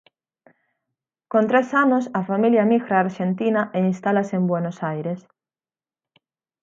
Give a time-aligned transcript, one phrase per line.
[1.31, 5.19] Con tres anos a familia emigra a Arxentina e instálase en Buenos Aires.